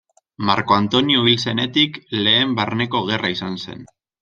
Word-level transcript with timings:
Marko 0.49 0.75
Antonio 0.77 1.25
hil 1.27 1.43
zenetik 1.51 2.01
lehen 2.23 2.57
barneko 2.63 3.05
gerra 3.13 3.35
izan 3.39 3.63
zen. 3.69 3.87